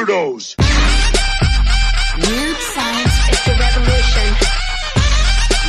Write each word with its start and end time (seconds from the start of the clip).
weirdos. 0.00 0.56
Weird 2.16 2.56
science 2.56 3.28
is 3.30 3.44
the 3.44 3.56
revolution. 3.60 4.36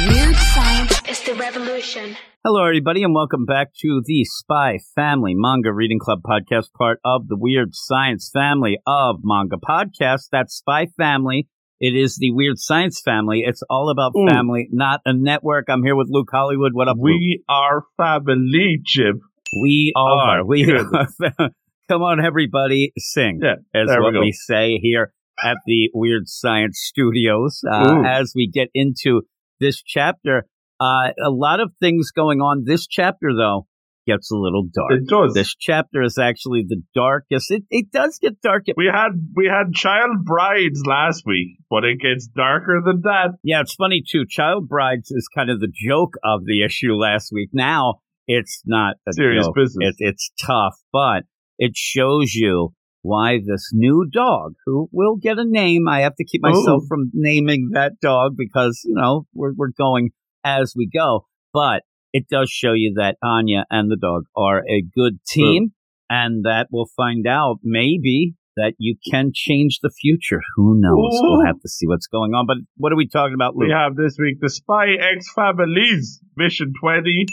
Weird 0.07 0.35
science 0.35 1.01
is 1.09 1.21
the 1.23 1.33
revolution. 1.35 2.15
Hello, 2.43 2.63
everybody, 2.63 3.03
and 3.03 3.13
welcome 3.13 3.45
back 3.45 3.73
to 3.81 4.01
the 4.05 4.23
Spy 4.23 4.79
Family 4.95 5.33
Manga 5.35 5.73
Reading 5.73 5.99
Club 5.99 6.21
podcast, 6.25 6.71
part 6.77 6.99
of 7.03 7.27
the 7.27 7.35
Weird 7.37 7.69
Science 7.75 8.29
family 8.33 8.79
of 8.87 9.17
manga 9.23 9.57
podcasts. 9.57 10.27
That's 10.31 10.55
Spy 10.55 10.87
Family. 10.97 11.47
It 11.81 11.95
is 11.95 12.15
the 12.17 12.31
Weird 12.31 12.57
Science 12.57 13.01
family. 13.03 13.43
It's 13.45 13.63
all 13.69 13.89
about 13.89 14.13
Ooh. 14.17 14.27
family, 14.29 14.69
not 14.71 15.01
a 15.05 15.11
network. 15.13 15.65
I'm 15.67 15.83
here 15.83 15.95
with 15.95 16.07
Luke 16.09 16.29
Hollywood. 16.31 16.71
What 16.73 16.87
up, 16.87 16.95
Luke? 16.97 17.07
We 17.19 17.43
are 17.49 17.83
family, 17.97 18.79
Jim. 18.85 19.21
We 19.61 19.91
Oh, 19.97 19.99
are. 19.99 20.37
my 20.37 20.43
We 20.43 20.71
are. 20.71 21.49
Come 21.91 22.03
on, 22.03 22.23
everybody, 22.23 22.93
sing. 22.97 23.41
Yeah, 23.43 23.55
is 23.73 23.89
there 23.89 23.99
we 23.99 24.05
what 24.05 24.21
we 24.21 24.31
say 24.31 24.79
here 24.81 25.11
at 25.43 25.57
the 25.65 25.89
Weird 25.93 26.23
Science 26.29 26.79
Studios. 26.81 27.59
Uh, 27.69 28.03
as 28.07 28.31
we 28.33 28.49
get 28.49 28.69
into 28.73 29.23
this 29.59 29.83
chapter, 29.85 30.45
uh, 30.79 31.09
a 31.21 31.29
lot 31.29 31.59
of 31.59 31.73
things 31.81 32.11
going 32.11 32.39
on. 32.39 32.63
This 32.65 32.87
chapter, 32.87 33.31
though, 33.37 33.67
gets 34.07 34.31
a 34.31 34.37
little 34.37 34.63
dark. 34.73 35.01
It 35.01 35.09
does. 35.09 35.33
This 35.33 35.53
chapter 35.53 36.01
is 36.01 36.17
actually 36.17 36.63
the 36.65 36.81
darkest. 36.95 37.51
It, 37.51 37.63
it 37.69 37.91
does 37.91 38.17
get 38.21 38.39
dark. 38.41 38.63
We 38.77 38.89
had 38.89 39.09
we 39.35 39.47
had 39.47 39.73
child 39.73 40.23
brides 40.23 40.83
last 40.85 41.23
week, 41.25 41.57
but 41.69 41.83
it 41.83 41.99
gets 41.99 42.25
darker 42.25 42.81
than 42.85 43.01
that. 43.01 43.31
yeah, 43.43 43.59
it's 43.59 43.75
funny 43.75 44.01
too. 44.09 44.23
Child 44.25 44.69
brides 44.69 45.11
is 45.11 45.27
kind 45.35 45.49
of 45.49 45.59
the 45.59 45.73
joke 45.73 46.13
of 46.23 46.45
the 46.45 46.63
issue 46.63 46.93
last 46.93 47.33
week. 47.33 47.49
Now 47.51 47.95
it's 48.27 48.61
not 48.65 48.95
a 49.09 49.11
Serious 49.11 49.45
joke. 49.47 49.55
business. 49.55 49.95
It, 49.99 50.05
it's 50.07 50.31
tough, 50.41 50.75
but 50.93 51.23
it 51.61 51.77
shows 51.77 52.33
you 52.33 52.73
why 53.03 53.37
this 53.37 53.69
new 53.71 54.07
dog, 54.11 54.53
who 54.65 54.89
will 54.91 55.15
get 55.15 55.37
a 55.37 55.45
name, 55.45 55.87
I 55.87 56.01
have 56.01 56.15
to 56.15 56.25
keep 56.25 56.41
myself 56.41 56.83
Ooh. 56.83 56.87
from 56.87 57.11
naming 57.13 57.69
that 57.73 57.93
dog 58.01 58.33
because 58.35 58.81
you 58.83 58.95
know 58.95 59.27
we're 59.33 59.53
we're 59.55 59.71
going 59.77 60.09
as 60.43 60.73
we 60.75 60.89
go. 60.91 61.27
But 61.53 61.83
it 62.13 62.27
does 62.27 62.49
show 62.49 62.73
you 62.73 62.95
that 62.97 63.17
Anya 63.23 63.65
and 63.69 63.91
the 63.91 63.95
dog 63.95 64.23
are 64.35 64.63
a 64.67 64.81
good 64.81 65.19
team, 65.27 65.73
and 66.09 66.45
that 66.45 66.67
we'll 66.71 66.89
find 66.97 67.27
out 67.27 67.59
maybe 67.63 68.33
that 68.57 68.73
you 68.79 68.95
can 69.09 69.31
change 69.33 69.79
the 69.81 69.91
future. 70.01 70.41
Who 70.55 70.73
knows? 70.79 71.13
Ooh. 71.13 71.21
We'll 71.21 71.45
have 71.45 71.61
to 71.61 71.69
see 71.69 71.87
what's 71.87 72.07
going 72.07 72.33
on. 72.33 72.47
But 72.47 72.57
what 72.75 72.91
are 72.91 72.97
we 72.97 73.07
talking 73.07 73.35
about, 73.35 73.55
Luke? 73.55 73.67
We 73.67 73.73
have 73.73 73.95
this 73.95 74.17
week 74.19 74.39
the 74.41 74.49
Spy 74.49 74.93
X 74.93 75.31
Families 75.33 76.21
Mission 76.35 76.73
Twenty. 76.79 77.25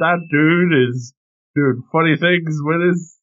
That 0.00 0.20
dude 0.30 0.88
is 0.88 1.14
doing 1.54 1.82
funny 1.90 2.16
things 2.16 2.58
with 2.60 2.80
his 2.88 3.19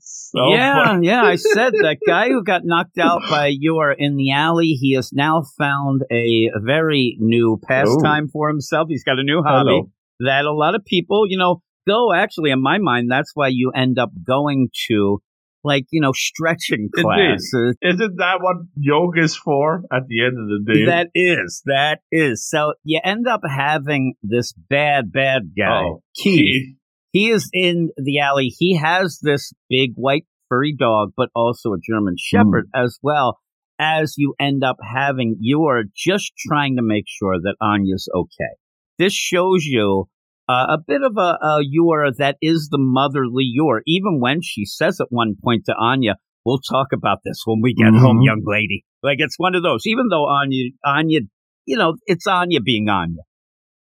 So 0.00 0.52
yeah, 0.52 0.84
funny. 0.84 1.06
yeah. 1.06 1.22
I 1.22 1.36
said 1.36 1.72
that 1.82 1.98
guy 2.06 2.28
who 2.28 2.42
got 2.42 2.62
knocked 2.64 2.98
out 2.98 3.22
by 3.28 3.48
Yor 3.48 3.92
in 3.92 4.16
the 4.16 4.32
alley. 4.32 4.68
He 4.68 4.94
has 4.94 5.12
now 5.12 5.44
found 5.58 6.02
a 6.10 6.50
very 6.62 7.16
new 7.20 7.60
pastime 7.62 8.24
oh. 8.28 8.32
for 8.32 8.48
himself. 8.48 8.88
He's 8.88 9.04
got 9.04 9.18
a 9.18 9.22
new 9.22 9.42
hobby 9.42 9.70
Hello. 9.70 9.90
that 10.20 10.44
a 10.44 10.52
lot 10.52 10.74
of 10.74 10.84
people, 10.84 11.24
you 11.28 11.38
know, 11.38 11.62
go. 11.86 12.12
Actually, 12.12 12.50
in 12.50 12.62
my 12.62 12.78
mind, 12.78 13.10
that's 13.10 13.32
why 13.34 13.48
you 13.48 13.70
end 13.74 13.98
up 13.98 14.10
going 14.26 14.68
to, 14.88 15.20
like, 15.62 15.84
you 15.90 16.00
know, 16.00 16.12
stretching 16.12 16.88
classes. 16.94 17.76
Isn't 17.82 18.16
that 18.16 18.38
what 18.40 18.56
yoga 18.76 19.20
is 19.22 19.36
for 19.36 19.82
at 19.92 20.06
the 20.08 20.24
end 20.24 20.38
of 20.38 20.48
the 20.48 20.72
day? 20.72 20.86
That 20.86 21.08
is, 21.14 21.62
that 21.66 22.00
is. 22.10 22.48
So 22.48 22.74
you 22.82 23.00
end 23.04 23.28
up 23.28 23.42
having 23.46 24.14
this 24.22 24.52
bad, 24.52 25.12
bad 25.12 25.52
guy, 25.56 25.82
Oh, 25.82 26.02
Keith. 26.14 26.76
He 27.12 27.30
is 27.30 27.48
in 27.52 27.90
the 27.96 28.18
alley. 28.20 28.52
He 28.58 28.76
has 28.76 29.18
this 29.22 29.52
big 29.70 29.92
white 29.94 30.24
furry 30.48 30.74
dog, 30.78 31.12
but 31.16 31.28
also 31.34 31.72
a 31.72 31.78
German 31.82 32.16
Shepherd 32.18 32.68
as 32.74 32.98
well. 33.02 33.38
As 33.78 34.14
you 34.16 34.34
end 34.40 34.64
up 34.64 34.76
having, 34.82 35.36
you 35.40 35.64
are 35.64 35.84
just 35.94 36.32
trying 36.48 36.76
to 36.76 36.82
make 36.82 37.04
sure 37.06 37.36
that 37.40 37.56
Anya's 37.60 38.08
okay. 38.14 38.54
This 38.98 39.12
shows 39.12 39.64
you 39.64 40.08
uh, 40.48 40.66
a 40.70 40.78
bit 40.86 41.02
of 41.02 41.16
a, 41.18 41.36
a 41.44 41.58
Yor 41.62 42.10
that 42.18 42.36
is 42.40 42.68
the 42.70 42.78
motherly 42.78 43.44
Yor. 43.44 43.82
Even 43.86 44.20
when 44.20 44.40
she 44.42 44.64
says 44.64 45.00
at 45.00 45.08
one 45.10 45.34
point 45.42 45.64
to 45.66 45.74
Anya, 45.78 46.16
"We'll 46.44 46.60
talk 46.60 46.88
about 46.94 47.18
this 47.24 47.42
when 47.44 47.60
we 47.62 47.74
get 47.74 47.92
home, 47.92 48.18
Mhm. 48.20 48.24
young 48.24 48.42
lady." 48.46 48.84
Like 49.02 49.16
it's 49.18 49.38
one 49.38 49.54
of 49.54 49.62
those. 49.62 49.82
Even 49.86 50.08
though 50.08 50.24
Anya, 50.26 50.70
Anya, 50.84 51.20
you 51.66 51.76
know, 51.76 51.96
it's 52.06 52.26
Anya 52.26 52.60
being 52.60 52.88
Anya. 52.88 53.22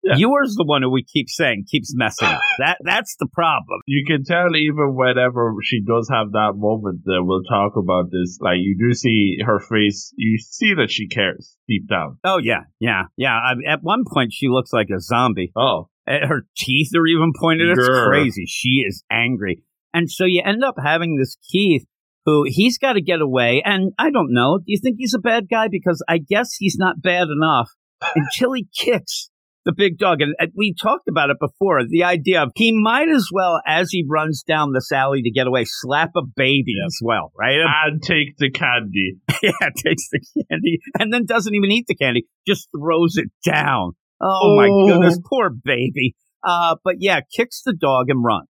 Yeah. 0.07 0.16
Yor's 0.18 0.56
the 0.56 0.63
one 0.66 0.81
who 0.81 0.90
we 0.90 1.03
keep 1.03 1.28
saying 1.29 1.66
keeps 1.69 1.94
messing 1.95 2.28
up. 2.28 2.40
That 2.59 2.78
that's 2.84 3.16
the 3.19 3.28
problem. 3.31 3.81
you 3.88 4.06
can 4.06 4.23
tell 4.23 4.56
even 4.56 4.95
whenever 4.95 5.53
she 5.63 5.81
does 5.84 6.09
have 6.12 6.31
that 6.31 6.53
moment 6.56 7.01
that 7.06 7.22
we'll 7.23 7.44
talk 7.44 7.73
about 7.75 8.12
this, 8.12 8.38
like 8.41 8.57
you 8.59 8.78
do 8.79 8.94
see 8.94 9.38
her 9.46 9.59
face, 9.59 10.13
you 10.17 10.38
see 10.38 10.73
that 10.75 10.90
she 10.90 11.07
cares 11.07 11.57
deep 11.67 11.88
down. 11.90 12.17
Oh 12.23 12.40
yeah, 12.41 12.62
yeah, 12.79 13.03
yeah. 13.17 13.34
I, 13.38 13.53
at 13.72 13.79
one 13.84 14.03
point, 14.12 14.34
she 14.34 14.47
looks 14.47 14.72
like 14.73 14.90
a 14.96 15.00
zombie. 15.00 15.51
Oh, 15.56 15.90
Uh, 16.07 16.25
Her 16.28 16.47
teeth 16.57 16.91
are 16.96 17.06
even 17.06 17.31
pointed. 17.40 17.69
It's 17.69 17.88
Grr. 17.88 18.07
crazy. 18.07 18.46
She 18.47 18.84
is 18.88 19.03
angry, 19.12 19.63
and 19.94 20.09
so 20.09 20.25
you 20.25 20.41
end 20.46 20.63
up 20.63 20.75
having 20.81 21.17
this 21.17 21.38
Keith, 21.51 21.85
who 22.25 22.44
he's 22.47 22.78
got 22.78 22.94
to 22.94 23.01
get 23.01 23.22
away. 23.22 23.62
And 23.66 23.91
I 24.00 24.09
don't 24.09 24.34
know. 24.34 24.57
Do 24.59 24.63
you 24.67 24.79
think 24.81 24.96
he's 25.00 25.13
a 25.13 25.19
bad 25.19 25.47
guy? 25.50 25.67
Because 25.69 26.03
I 26.07 26.17
guess 26.17 26.56
he's 26.57 26.78
not 26.79 27.01
bad 27.01 27.28
enough 27.29 27.69
until 28.16 28.53
he 28.53 28.67
kicks 28.78 29.29
the 29.67 29.73
big 29.75 29.97
dog. 29.97 30.22
And, 30.22 30.33
and 30.39 30.51
we 30.55 30.73
talked 30.73 31.09
about 31.09 31.29
it 31.29 31.38
before. 31.39 31.81
The 31.85 32.05
idea 32.05 32.41
of 32.41 32.51
he 32.55 32.72
might 32.72 33.09
as 33.09 33.28
well, 33.33 33.61
as 33.67 33.89
he 33.91 34.05
runs 34.07 34.41
down 34.41 34.72
this 34.73 34.91
alley 34.94 35.22
to 35.23 35.29
get 35.29 35.45
away, 35.45 35.66
slap 35.66 36.11
a 36.16 36.22
baby 36.35 36.75
as 36.85 36.97
well, 37.03 37.31
right? 37.38 37.59
and 37.85 38.01
take 38.01 38.38
the 38.38 38.50
candy. 38.50 39.17
yeah, 39.44 39.51
takes 39.75 40.09
the 40.09 40.22
candy 40.50 40.79
and 40.97 41.11
then 41.13 41.25
doesn't 41.25 41.53
even 41.53 41.69
eat 41.69 41.85
the 41.88 41.95
candy, 41.95 42.25
just 42.47 42.69
throws 42.75 43.17
it 43.17 43.28
down. 43.45 43.91
Oh, 44.22 44.55
my 44.55 44.69
Oh. 44.72 44.88
goodness, 44.88 45.19
poor 45.29 45.50
baby. 45.51 46.16
Uh, 46.41 46.78
but 46.84 46.95
yeah, 46.99 47.19
kicks 47.35 47.61
the 47.66 47.73
dog 47.73 48.09
and 48.09 48.23
runs. 48.23 48.47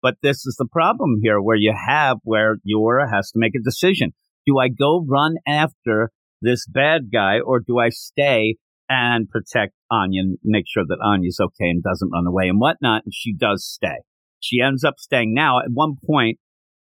But 0.00 0.14
this 0.22 0.46
is 0.46 0.54
the 0.58 0.66
problem 0.70 1.16
here 1.22 1.40
where 1.40 1.56
you 1.56 1.74
have 1.88 2.18
where 2.22 2.56
Yora 2.66 3.10
has 3.12 3.30
to 3.32 3.38
make 3.38 3.54
a 3.56 3.62
decision. 3.62 4.12
Do 4.46 4.58
I 4.58 4.68
go 4.68 5.04
run 5.08 5.34
after 5.46 6.10
this 6.40 6.66
bad 6.68 7.10
guy 7.12 7.40
or 7.44 7.60
do 7.60 7.78
I 7.78 7.88
stay 7.90 8.56
and 8.88 9.28
protect 9.28 9.74
Anya 9.90 10.20
and 10.20 10.38
make 10.44 10.64
sure 10.68 10.84
that 10.86 10.98
Anya's 11.02 11.38
okay 11.40 11.68
and 11.70 11.82
doesn't 11.82 12.10
run 12.12 12.26
away 12.26 12.48
and 12.48 12.60
whatnot? 12.60 13.02
And 13.04 13.14
she 13.14 13.34
does 13.34 13.64
stay. 13.64 13.98
She 14.40 14.60
ends 14.60 14.84
up 14.84 14.94
staying. 14.98 15.34
Now, 15.34 15.58
at 15.60 15.66
one 15.72 15.96
point, 16.04 16.38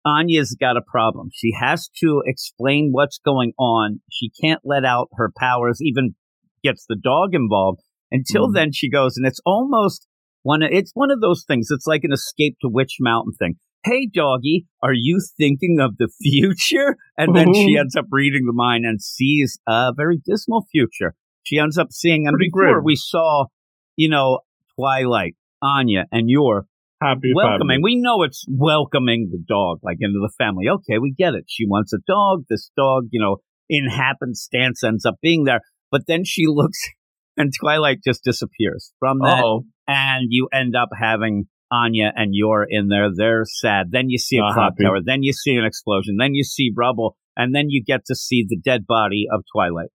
Anya's 0.05 0.55
got 0.59 0.78
a 0.78 0.81
problem. 0.85 1.29
She 1.34 1.51
has 1.59 1.89
to 2.01 2.22
explain 2.25 2.89
what's 2.91 3.17
going 3.17 3.53
on. 3.57 4.01
She 4.11 4.29
can't 4.41 4.61
let 4.63 4.85
out 4.85 5.07
her 5.13 5.31
powers, 5.38 5.79
even 5.81 6.16
gets 6.63 6.85
the 6.88 6.95
dog 7.01 7.34
involved. 7.34 7.81
Until 8.11 8.50
Mhm. 8.50 8.53
then, 8.53 8.72
she 8.72 8.89
goes, 8.89 9.17
and 9.17 9.25
it's 9.25 9.41
almost 9.45 10.07
one. 10.44 10.61
Of, 10.61 10.69
it's 10.72 10.91
one 10.94 11.09
of 11.11 11.22
those 11.22 11.44
things. 11.47 11.67
It's 11.72 11.88
like 11.88 12.03
an 12.03 12.13
escape 12.13 12.57
to 12.61 12.69
Witch 12.69 12.97
Mountain 13.00 13.34
thing. 13.39 13.55
Hey, 13.84 14.07
doggy, 14.11 14.66
are 14.81 14.94
you 14.94 15.19
thinking 15.38 15.78
of 15.79 15.97
the 15.97 16.09
future? 16.22 16.97
And 17.17 17.35
then 17.35 17.53
she 17.53 17.75
ends 17.79 17.95
up 17.95 18.05
reading 18.11 18.45
the 18.45 18.53
mind 18.53 18.85
and 18.85 19.01
sees 19.01 19.59
a 19.67 19.91
very 19.95 20.19
dismal 20.23 20.66
future. 20.72 21.16
She 21.45 21.57
ends 21.59 21.78
up 21.78 21.88
seeing, 21.91 22.28
and 22.28 22.35
Pretty 22.35 22.50
before 22.50 22.73
grim. 22.75 22.83
we 22.83 22.95
saw, 22.95 23.45
you 23.95 24.09
know, 24.09 24.39
Twilight, 24.78 25.35
Anya, 25.61 26.06
and 26.11 26.29
Yor 26.29 26.66
Happy 27.01 27.33
welcoming. 27.35 27.78
family. 27.78 27.81
We 27.83 27.95
know 28.01 28.23
it's 28.23 28.45
welcoming 28.50 29.29
the 29.31 29.44
dog 29.47 29.79
like 29.84 29.97
into 30.01 30.19
the 30.22 30.31
family. 30.38 30.66
Okay, 30.69 30.97
we 31.00 31.13
get 31.17 31.34
it. 31.34 31.45
She 31.47 31.66
wants 31.67 31.94
a 31.94 32.00
dog. 32.07 32.44
This 32.50 32.72
dog, 32.78 33.05
you 33.11 33.22
know, 33.22 33.38
in 33.69 33.88
happenstance 33.89 34.84
ends 34.84 35.05
up 35.05 35.16
being 35.22 35.44
there. 35.44 35.61
But 35.91 36.03
then 36.07 36.23
she 36.25 36.44
looks 36.47 36.79
and 37.38 37.51
Twilight 37.59 38.00
just 38.03 38.23
disappears 38.23 38.91
from 39.00 39.19
that. 39.19 39.41
Oh, 39.44 39.66
And 39.88 40.28
you 40.29 40.47
end 40.53 40.73
up 40.75 40.89
having 41.00 41.45
Anya 41.72 42.11
and 42.16 42.29
Yor 42.34 42.66
in 42.69 42.88
there. 42.88 43.09
They're 43.16 43.44
sad. 43.45 43.88
Then 43.91 44.09
you 44.09 44.17
see 44.17 44.38
a 44.38 44.41
Not 44.41 44.53
clock 44.53 44.73
happy. 44.78 44.84
tower. 44.85 45.00
Then 45.05 45.22
you 45.22 45.34
see 45.34 45.55
an 45.55 45.66
explosion. 45.66 46.16
Then 46.17 46.34
you 46.34 46.44
see 46.44 46.72
rubble. 46.75 47.17
And 47.38 47.53
then 47.53 47.66
you 47.69 47.84
get 47.84 48.05
to 48.05 48.16
see 48.16 48.46
the 48.47 48.55
dead 48.58 48.85
body 48.87 49.25
of 49.31 49.43
Twilight. 49.53 49.90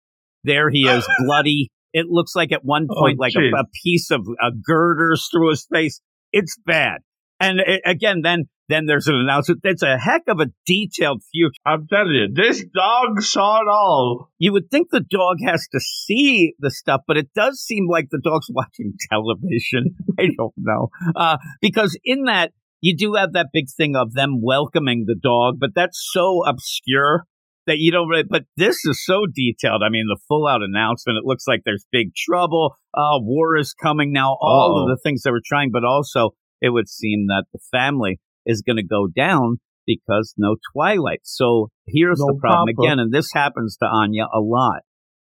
There 0.48 0.70
he 0.70 0.88
is, 0.88 1.06
bloody. 1.18 1.70
It 1.92 2.06
looks 2.08 2.34
like 2.34 2.52
at 2.52 2.64
one 2.64 2.86
point, 2.88 3.18
like 3.18 3.34
a, 3.36 3.60
a 3.60 3.64
piece 3.84 4.10
of 4.10 4.26
a 4.40 4.50
girders 4.50 5.28
through 5.30 5.50
his 5.50 5.66
face. 5.72 6.00
It's 6.32 6.58
bad. 6.64 6.98
And 7.40 7.60
it, 7.60 7.82
again, 7.86 8.20
then 8.22 8.48
then 8.68 8.84
there's 8.86 9.06
an 9.06 9.14
announcement. 9.14 9.60
It's 9.64 9.82
a 9.82 9.96
heck 9.96 10.22
of 10.28 10.40
a 10.40 10.46
detailed 10.66 11.22
future. 11.32 11.52
I'm 11.64 11.86
telling 11.88 12.12
you, 12.12 12.28
this 12.34 12.64
dog 12.74 13.22
saw 13.22 13.62
it 13.62 13.68
all. 13.68 14.30
You 14.38 14.52
would 14.52 14.70
think 14.70 14.88
the 14.90 15.00
dog 15.00 15.38
has 15.44 15.66
to 15.72 15.80
see 15.80 16.54
the 16.58 16.70
stuff, 16.70 17.02
but 17.06 17.16
it 17.16 17.28
does 17.34 17.60
seem 17.60 17.88
like 17.88 18.08
the 18.10 18.20
dog's 18.22 18.48
watching 18.50 18.94
television. 19.10 19.96
I 20.18 20.28
don't 20.36 20.54
know. 20.56 20.88
Uh, 21.16 21.38
because 21.60 21.98
in 22.04 22.24
that, 22.24 22.52
you 22.80 22.96
do 22.96 23.14
have 23.14 23.32
that 23.32 23.48
big 23.52 23.66
thing 23.74 23.96
of 23.96 24.12
them 24.12 24.40
welcoming 24.42 25.04
the 25.06 25.16
dog, 25.16 25.56
but 25.58 25.70
that's 25.74 25.98
so 26.12 26.44
obscure 26.46 27.24
that 27.69 27.79
you 27.79 27.93
don't 27.93 28.09
really, 28.09 28.25
but 28.29 28.43
this 28.56 28.85
is 28.85 29.05
so 29.05 29.26
detailed. 29.32 29.82
I 29.87 29.88
mean, 29.91 30.06
the 30.09 30.19
full 30.29 30.47
out 30.49 30.62
announcement, 30.62 31.19
it 31.19 31.25
looks 31.25 31.44
like 31.47 31.61
there's 31.65 31.87
big 31.93 32.09
trouble. 32.17 32.75
Uh, 32.93 33.20
war 33.20 33.56
is 33.56 33.73
coming 33.73 34.12
now. 34.12 34.37
All 34.41 34.75
Uh-oh. 34.76 34.82
of 34.93 34.97
the 34.99 35.00
things 35.03 35.23
they 35.23 35.31
were 35.31 35.43
trying, 35.44 35.70
but 35.73 35.85
also 35.85 36.31
it 36.61 36.70
would 36.70 36.88
seem 36.88 37.26
that 37.29 37.44
the 37.53 37.61
family 37.70 38.19
is 38.44 38.62
going 38.62 38.76
to 38.76 38.82
go 38.87 39.06
down 39.06 39.59
because 39.87 40.35
no 40.37 40.56
Twilight. 40.75 41.20
So 41.23 41.69
here's 41.87 42.19
No 42.19 42.26
the 42.35 42.38
problem 42.41 42.75
Papa. 42.75 42.87
again, 42.87 42.99
and 42.99 43.12
this 43.12 43.32
happens 43.32 43.76
to 43.79 43.87
Anya 43.87 44.25
a 44.35 44.41
lot. 44.41 44.81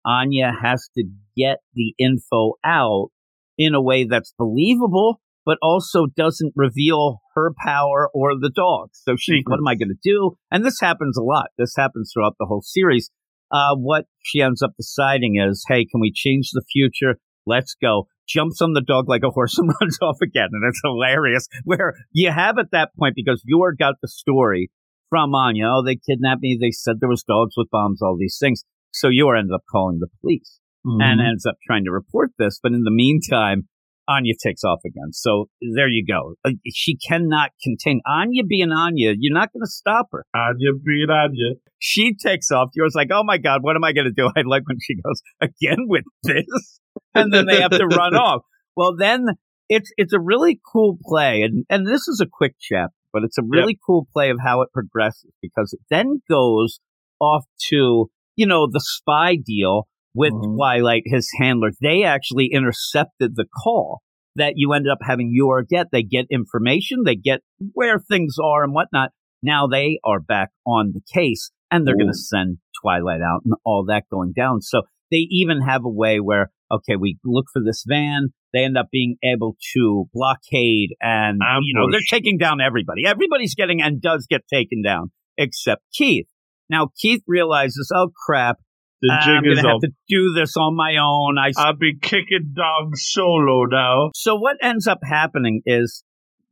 Anya 0.06 0.52
has 0.62 0.90
to 0.96 1.04
get 1.36 1.58
the 1.74 1.94
info 1.98 2.54
out 2.64 3.10
in 3.58 3.74
a 3.74 3.82
way 3.82 4.06
that's 4.06 4.34
believable, 4.38 5.20
but 5.46 5.58
also 5.62 6.06
doesn't 6.16 6.54
reveal 6.56 7.20
her 7.36 7.52
power 7.66 8.10
or 8.14 8.32
the 8.40 8.52
dog. 8.54 8.90
So 8.94 9.16
she, 9.18 9.42
what 9.46 9.58
am 9.58 9.68
I 9.68 9.76
going 9.76 9.90
to 9.90 10.10
do? 10.10 10.38
And 10.52 10.64
this 10.64 10.80
happens 10.80 11.18
a 11.18 11.24
lot. 11.24 11.48
This 11.58 11.74
happens 11.78 12.12
throughout 12.14 12.36
the 12.40 12.46
whole 12.46 12.62
series. 12.62 13.10
Uh, 13.52 13.76
what 13.76 14.06
she 14.24 14.42
ends 14.42 14.62
up 14.62 14.72
deciding 14.78 15.36
is, 15.38 15.64
hey, 15.68 15.86
can 15.86 16.02
we 16.02 16.12
change 16.14 16.50
the 16.54 16.64
future? 16.72 17.18
Let's 17.46 17.76
go. 17.80 18.08
Jumps 18.28 18.62
on 18.62 18.74
the 18.74 18.82
dog 18.82 19.10
like 19.10 19.24
a 19.24 19.30
horse 19.30 19.58
and 19.58 19.70
runs 19.82 19.98
off 20.02 20.18
again. 20.22 20.50
And 20.52 20.64
it's 20.68 20.82
hilarious 20.84 21.48
where 21.66 21.94
you 22.12 22.32
have 22.32 22.58
at 22.58 22.72
that 22.72 22.92
point 22.98 23.16
because 23.16 23.44
you 23.46 23.64
got 23.78 23.96
the 24.02 24.08
story 24.08 24.72
from 25.10 25.36
Anya. 25.36 25.66
Oh, 25.68 25.84
they 25.86 25.98
kidnapped 25.98 26.42
me. 26.42 26.58
They 26.60 26.72
said 26.72 26.96
there 27.00 27.10
was 27.10 27.24
dogs 27.24 27.54
with 27.58 27.70
bombs, 27.70 28.02
all 28.02 28.18
these 28.18 28.38
things. 28.40 28.64
So 28.92 29.10
Yor 29.10 29.36
ended 29.36 29.54
up 29.54 29.64
calling 29.72 30.00
the 30.00 30.08
police 30.22 30.60
Mm-hmm. 30.86 31.00
and 31.00 31.22
ends 31.22 31.46
up 31.46 31.56
trying 31.66 31.86
to 31.86 31.92
report 31.92 32.32
this. 32.38 32.60
But 32.62 32.74
in 32.74 32.84
the 32.84 32.92
meantime, 32.92 33.70
Anya 34.08 34.34
takes 34.42 34.64
off 34.64 34.80
again. 34.86 35.12
So 35.14 35.50
there 35.76 35.88
you 35.88 36.06
go. 36.06 36.36
Uh, 36.46 36.52
She 36.74 36.98
cannot 36.98 37.52
contain 37.64 38.02
Anya 38.06 38.44
being 38.44 38.72
Anya. 38.72 39.14
You're 39.18 39.34
not 39.34 39.54
going 39.54 39.64
to 39.64 39.70
stop 39.70 40.08
her. 40.12 40.26
Anya 40.36 40.74
beat 40.84 41.10
Anya. 41.10 41.56
She 41.80 42.16
takes 42.16 42.52
off. 42.52 42.70
You're 42.76 42.88
like, 42.94 43.10
oh 43.12 43.24
my 43.24 43.38
God, 43.38 43.60
what 43.62 43.76
am 43.76 43.84
I 43.84 43.94
going 43.94 44.06
to 44.06 44.12
do? 44.12 44.30
I 44.36 44.42
like 44.46 44.64
when 44.68 44.78
she 44.82 44.96
goes 44.96 45.22
again 45.42 45.86
with 45.88 46.04
this. 46.24 46.80
And 47.16 47.34
then 47.34 47.48
they 47.48 47.60
have 47.62 47.72
to 47.72 47.86
run 47.88 48.16
off. 48.16 48.42
Well, 48.76 48.96
then 48.96 49.26
it's, 49.70 49.92
it's 49.98 50.14
a 50.14 50.20
really 50.20 50.60
cool 50.72 50.98
play. 51.04 51.42
And, 51.42 51.66
and 51.70 51.88
this 51.88 52.08
is 52.08 52.22
a 52.24 52.28
quick 52.32 52.56
chapter, 52.60 52.94
but 53.12 53.24
it's 53.24 53.38
a 53.38 53.44
really 53.48 53.78
cool 53.86 54.08
play 54.14 54.30
of 54.30 54.38
how 54.44 54.62
it 54.62 54.70
progresses 54.74 55.32
because 55.42 55.74
it 55.74 55.80
then 55.90 56.22
goes 56.30 56.80
off 57.20 57.46
to, 57.70 58.10
you 58.36 58.46
know, 58.46 58.68
the 58.72 58.80
spy 58.80 59.36
deal 59.44 59.88
with 60.16 60.34
Mhm. 60.34 60.56
Twilight, 60.56 61.04
his 61.06 61.30
handler. 61.40 61.72
They 61.82 62.04
actually 62.04 62.48
intercepted 62.52 63.36
the 63.36 63.46
call 63.64 64.02
that 64.36 64.54
you 64.56 64.74
ended 64.74 64.92
up 64.92 65.00
having 65.02 65.30
your 65.32 65.64
get. 65.64 65.88
They 65.92 66.04
get 66.04 66.26
information, 66.30 67.04
they 67.06 67.16
get 67.16 67.42
where 67.74 68.00
things 68.00 68.36
are 68.44 68.64
and 68.64 68.74
whatnot. 68.74 69.12
Now 69.42 69.68
they 69.68 70.00
are 70.04 70.20
back 70.20 70.50
on 70.66 70.94
the 70.94 71.02
case 71.14 71.52
and 71.70 71.86
they're 71.86 71.98
going 71.98 72.12
to 72.12 72.18
send 72.18 72.58
Twilight 72.82 73.22
out 73.22 73.42
and 73.46 73.54
all 73.66 73.86
that 73.86 74.04
going 74.10 74.34
down. 74.34 74.62
So 74.62 74.84
they 75.12 75.28
even 75.30 75.62
have 75.62 75.84
a 75.86 75.90
way 75.90 76.20
where, 76.20 76.52
okay, 76.72 76.96
we 76.96 77.18
look 77.26 77.46
for 77.52 77.62
this 77.64 77.84
van. 77.88 78.30
They 78.54 78.64
end 78.64 78.78
up 78.78 78.88
being 78.92 79.18
able 79.24 79.58
to 79.74 80.06
blockade 80.14 80.92
and, 81.02 81.40
you 81.64 81.74
know, 81.76 81.92
they're 81.92 82.02
taking 82.10 82.38
down 82.38 82.62
everybody. 82.62 83.06
Everybody's 83.06 83.56
getting 83.56 83.82
and 83.82 84.02
does 84.02 84.28
get 84.30 84.42
taken 84.52 84.82
down 84.82 85.12
except 85.38 85.82
Keith. 85.94 86.28
Now 86.70 86.90
Keith 87.00 87.22
realizes, 87.28 87.92
oh 87.94 88.12
crap, 88.26 88.58
The 89.04 89.12
I'm 89.14 89.46
is 89.46 89.62
going 89.62 89.64
to 89.66 89.70
have 89.70 89.82
to 89.82 89.92
do 90.08 90.34
this 90.34 90.56
on 90.58 90.76
my 90.76 90.96
own. 90.98 91.38
I 91.38 91.52
I'll 91.58 91.76
be 91.76 91.98
kicking 92.02 92.54
dogs 92.56 93.06
solo 93.06 93.66
now. 93.66 94.12
so 94.16 94.36
what 94.36 94.58
ends 94.62 94.88
up 94.88 95.00
happening 95.04 95.62
is 95.66 96.04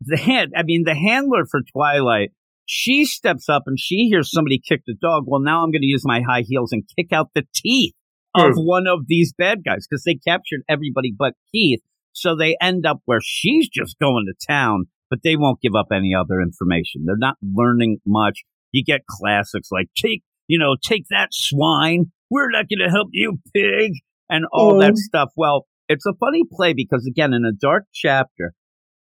the 0.01 0.17
hand, 0.17 0.51
I 0.55 0.63
mean, 0.63 0.83
the 0.85 0.95
handler 0.95 1.45
for 1.49 1.61
Twilight, 1.73 2.31
she 2.65 3.05
steps 3.05 3.47
up 3.49 3.63
and 3.67 3.77
she 3.79 4.07
hears 4.09 4.31
somebody 4.31 4.59
kick 4.59 4.81
the 4.85 4.95
dog. 4.99 5.23
Well, 5.27 5.41
now 5.41 5.63
I'm 5.63 5.71
going 5.71 5.81
to 5.81 5.87
use 5.87 6.03
my 6.05 6.21
high 6.27 6.43
heels 6.45 6.71
and 6.71 6.83
kick 6.97 7.13
out 7.13 7.29
the 7.33 7.43
teeth 7.55 7.93
of 8.35 8.53
Hmm. 8.55 8.61
one 8.65 8.87
of 8.87 9.07
these 9.07 9.33
bad 9.37 9.63
guys 9.63 9.87
because 9.89 10.03
they 10.03 10.15
captured 10.15 10.61
everybody 10.69 11.13
but 11.17 11.33
Keith. 11.51 11.81
So 12.13 12.35
they 12.35 12.57
end 12.61 12.85
up 12.85 12.99
where 13.05 13.19
she's 13.23 13.69
just 13.69 13.97
going 13.99 14.25
to 14.27 14.45
town, 14.47 14.85
but 15.09 15.19
they 15.23 15.35
won't 15.37 15.61
give 15.61 15.75
up 15.75 15.87
any 15.93 16.13
other 16.13 16.41
information. 16.41 17.03
They're 17.05 17.15
not 17.17 17.37
learning 17.41 17.99
much. 18.05 18.43
You 18.71 18.83
get 18.83 19.01
classics 19.05 19.69
like 19.71 19.87
take, 19.95 20.23
you 20.51 20.59
know, 20.59 20.75
take 20.83 21.05
that 21.09 21.29
swine. 21.31 22.11
We're 22.29 22.49
not 22.51 22.65
going 22.69 22.85
to 22.85 22.91
help 22.91 23.07
you, 23.13 23.39
pig, 23.53 23.93
and 24.29 24.43
all 24.51 24.79
that 24.79 24.91
Oh. 24.93 24.95
stuff. 25.09 25.29
Well, 25.37 25.65
it's 25.87 26.05
a 26.05 26.13
funny 26.19 26.43
play 26.51 26.73
because 26.73 27.05
again, 27.09 27.33
in 27.33 27.43
a 27.45 27.53
dark 27.53 27.85
chapter, 27.93 28.53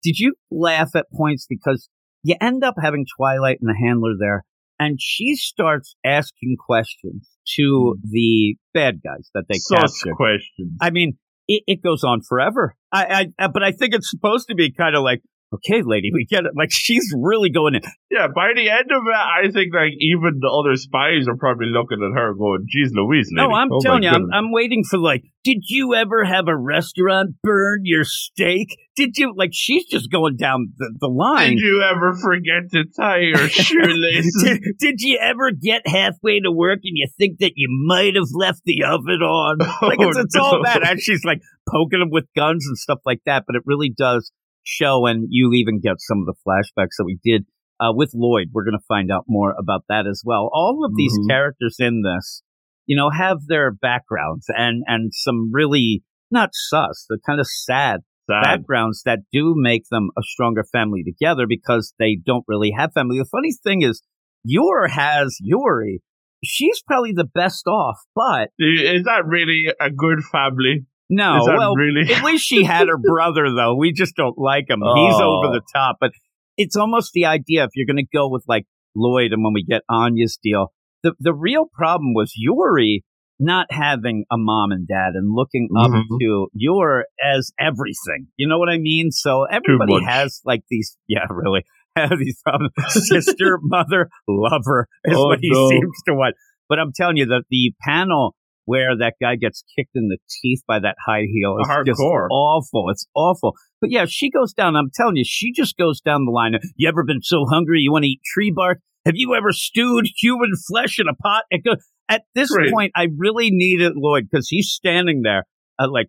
did 0.01 0.17
you 0.17 0.35
laugh 0.49 0.91
at 0.95 1.07
points 1.13 1.45
because 1.49 1.89
you 2.23 2.35
end 2.39 2.63
up 2.63 2.75
having 2.81 3.05
Twilight 3.17 3.57
and 3.61 3.69
the 3.69 3.77
handler 3.85 4.13
there, 4.19 4.43
and 4.79 4.97
she 5.01 5.35
starts 5.35 5.95
asking 6.05 6.55
questions 6.65 7.29
to 7.57 7.97
the 8.03 8.55
bad 8.73 9.01
guys 9.03 9.29
that 9.33 9.45
they 9.49 9.57
Sus 9.59 9.79
captured. 10.01 10.15
questions. 10.15 10.71
I 10.81 10.89
mean, 10.91 11.17
it, 11.47 11.63
it 11.67 11.83
goes 11.83 12.03
on 12.03 12.21
forever. 12.27 12.75
I, 12.91 13.27
I, 13.39 13.47
but 13.47 13.61
I 13.63 13.71
think 13.71 13.93
it's 13.93 14.09
supposed 14.09 14.47
to 14.49 14.55
be 14.55 14.71
kind 14.71 14.95
of 14.95 15.03
like, 15.03 15.21
okay, 15.55 15.81
lady, 15.85 16.11
we 16.13 16.25
get 16.25 16.45
it. 16.45 16.51
Like 16.55 16.69
she's 16.71 17.05
really 17.17 17.49
going 17.49 17.75
in. 17.75 17.81
Yeah, 18.11 18.27
by 18.33 18.51
the 18.55 18.69
end 18.69 18.91
of 18.91 19.03
it, 19.07 19.15
I 19.15 19.51
think 19.51 19.73
like 19.73 19.93
even 19.99 20.39
the 20.39 20.49
other 20.49 20.75
spies 20.77 21.27
are 21.27 21.35
probably 21.37 21.67
looking 21.67 21.99
at 22.03 22.15
her 22.17 22.33
going, 22.33 22.65
"Geez, 22.69 22.91
Louise, 22.93 23.29
lady." 23.35 23.47
No, 23.47 23.53
I'm 23.53 23.71
Oh, 23.71 23.79
telling 23.81 24.03
you, 24.03 24.09
I'm. 24.09 24.27
I'm 24.33 24.51
waiting 24.51 24.83
for 24.89 24.97
like, 24.99 25.23
did 25.43 25.63
you 25.67 25.93
ever 25.95 26.23
have 26.23 26.47
a 26.47 26.55
restaurant 26.55 27.35
burn 27.43 27.81
your 27.83 28.03
steak? 28.05 28.69
Did 28.95 29.17
you 29.17 29.33
like? 29.35 29.49
She's 29.53 29.85
just 29.85 30.09
going 30.11 30.37
down 30.37 30.71
the, 30.77 30.93
the 31.01 31.07
line. 31.07 31.51
Did 31.57 31.59
you 31.59 31.83
ever 31.83 32.13
forget 32.15 32.71
to 32.71 32.83
tie 32.97 33.19
your 33.19 33.49
shoelaces? 33.49 34.41
did, 34.43 34.61
did 34.79 34.95
you 35.01 35.17
ever 35.21 35.51
get 35.51 35.81
halfway 35.85 36.39
to 36.39 36.51
work 36.51 36.79
and 36.83 36.93
you 36.95 37.07
think 37.17 37.39
that 37.39 37.53
you 37.55 37.67
might 37.85 38.15
have 38.15 38.29
left 38.33 38.61
the 38.65 38.83
oven 38.83 39.21
on? 39.21 39.57
Like 39.81 39.99
it's, 39.99 40.17
Oh, 40.17 40.21
it's 40.21 40.35
all 40.35 40.57
no. 40.57 40.63
that. 40.63 40.87
And 40.89 40.99
she's 41.01 41.23
like 41.25 41.41
poking 41.69 42.01
him 42.01 42.09
with 42.09 42.25
guns 42.35 42.65
and 42.67 42.77
stuff 42.77 42.99
like 43.05 43.19
that. 43.25 43.43
But 43.45 43.55
it 43.57 43.63
really 43.65 43.89
does 43.95 44.31
show, 44.65 45.05
and 45.05 45.27
you 45.29 45.51
even 45.53 45.79
get 45.79 45.95
some 45.99 46.19
of 46.19 46.25
the 46.25 46.35
flashbacks 46.45 46.97
that 46.97 47.05
we 47.05 47.17
did 47.23 47.45
uh, 47.79 47.91
with 47.93 48.11
Lloyd. 48.13 48.47
We're 48.53 48.63
going 48.65 48.77
to 48.77 48.85
find 48.87 49.11
out 49.11 49.25
more 49.27 49.53
about 49.57 49.83
that 49.89 50.05
as 50.07 50.21
well. 50.25 50.49
All 50.53 50.83
of 50.85 50.95
these 50.95 51.17
Mhm. 51.19 51.29
characters 51.29 51.77
in 51.79 52.01
this, 52.03 52.41
you 52.85 52.95
know, 52.95 53.09
have 53.09 53.37
their 53.47 53.71
backgrounds 53.71 54.45
and 54.49 54.83
and 54.87 55.11
some 55.13 55.51
really 55.53 56.03
not 56.31 56.49
sus, 56.53 57.05
the 57.09 57.19
kind 57.25 57.39
of 57.39 57.47
sad 57.47 58.01
Sad. 58.29 58.41
backgrounds 58.43 59.03
that 59.05 59.19
do 59.31 59.53
make 59.55 59.83
them 59.91 60.09
a 60.17 60.21
stronger 60.23 60.63
family 60.71 61.03
together 61.03 61.45
because 61.47 61.93
they 61.99 62.15
don't 62.25 62.43
really 62.47 62.71
have 62.71 62.91
family. 62.93 63.19
The 63.19 63.25
funny 63.31 63.51
thing 63.63 63.81
is, 63.83 64.01
Yor 64.43 64.87
has 64.87 65.37
Yuri. 65.41 66.01
She's 66.43 66.81
probably 66.85 67.11
the 67.13 67.25
best 67.33 67.67
off, 67.67 67.97
but 68.15 68.49
Is 68.59 69.03
that 69.03 69.23
really 69.25 69.65
a 69.79 69.89
good 69.89 70.19
family? 70.31 70.85
No, 71.09 71.39
well, 71.45 71.73
really? 71.75 72.11
at 72.13 72.23
least 72.23 72.45
she 72.45 72.63
had 72.63 72.87
her 72.87 72.97
brother 72.97 73.45
though. 73.55 73.75
We 73.75 73.91
just 73.93 74.15
don't 74.15 74.37
like 74.37 74.69
him. 74.69 74.79
He's 74.81 75.15
Oh. 75.15 75.41
over 75.43 75.53
the 75.53 75.61
top, 75.75 75.97
but 75.99 76.11
it's 76.57 76.75
almost 76.75 77.11
the 77.13 77.25
idea 77.25 77.63
if 77.63 77.71
you're 77.75 77.85
going 77.85 78.03
to 78.03 78.17
go 78.17 78.29
with 78.29 78.43
like 78.47 78.65
Lloyd 78.95 79.33
and 79.33 79.43
when 79.43 79.53
we 79.53 79.63
get 79.63 79.81
Anya's 79.89 80.37
deal, 80.41 80.71
the 81.03 81.13
the 81.19 81.33
real 81.33 81.65
problem 81.73 82.13
was 82.13 82.33
Yuri 82.35 83.03
not 83.37 83.67
having 83.69 84.23
a 84.31 84.37
mom 84.37 84.71
and 84.71 84.87
dad 84.87 85.09
and 85.13 85.33
looking 85.35 85.67
up 85.77 85.91
Mhm. 85.91 86.03
to 86.21 86.47
Yor 86.53 87.03
as 87.21 87.51
everything. 87.59 88.27
You 88.37 88.47
know 88.47 88.57
what 88.57 88.69
I 88.69 88.77
mean? 88.77 89.11
So 89.11 89.43
everybody 89.51 90.01
has 90.05 90.39
like 90.45 90.61
these, 90.69 90.97
yeah, 91.09 91.25
really 91.29 91.65
have 91.97 92.17
these 92.17 92.41
problems. 92.45 92.71
Sister, 92.87 93.59
mother, 93.61 94.09
lover 94.27 94.87
is 95.03 95.17
Oh, 95.17 95.25
what 95.27 95.39
he 95.41 95.49
no. 95.51 95.67
seems 95.69 96.01
to 96.07 96.13
want. 96.13 96.35
But 96.69 96.79
I'm 96.79 96.93
telling 96.95 97.17
you 97.17 97.25
that 97.27 97.43
the 97.49 97.73
panel 97.85 98.35
where 98.65 98.97
that 98.97 99.13
guy 99.21 99.35
gets 99.35 99.63
kicked 99.77 99.91
in 99.95 100.07
the 100.09 100.17
teeth 100.41 100.61
by 100.67 100.79
that 100.79 100.95
high 101.05 101.23
heel 101.31 101.57
is 101.61 101.67
just 101.85 101.99
Hardcore. 101.99 102.27
awful. 102.31 102.89
It's 102.89 103.05
awful. 103.15 103.53
But 103.79 103.91
yeah, 103.91 104.05
she 104.07 104.29
goes 104.29 104.53
down. 104.53 104.75
I'm 104.75 104.89
telling 104.93 105.15
you, 105.15 105.23
she 105.25 105.51
just 105.51 105.77
goes 105.77 106.01
down 106.01 106.25
the 106.25 106.31
line. 106.31 106.53
You 106.75 106.89
ever 106.89 107.03
been 107.03 107.21
so 107.21 107.45
hungry 107.49 107.79
you 107.79 107.91
want 107.91 108.03
to 108.03 108.09
eat 108.09 108.21
tree 108.33 108.51
bark? 108.55 108.79
Have 109.05 109.15
you 109.15 109.35
ever 109.35 109.51
stewed 109.51 110.07
human 110.17 110.51
flesh 110.67 110.97
in 110.99 111.07
a 111.07 111.15
pot? 111.15 111.43
It 111.51 111.61
at 112.09 112.23
this 112.33 112.49
Great. 112.51 112.71
point, 112.71 112.91
I 112.95 113.07
really 113.17 113.49
needed 113.51 113.93
Lloyd 113.95 114.27
because 114.29 114.47
he's 114.49 114.69
standing 114.71 115.21
there, 115.23 115.43
uh, 115.79 115.89
like 115.89 116.07